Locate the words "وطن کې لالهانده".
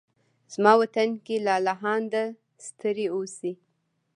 0.81-2.23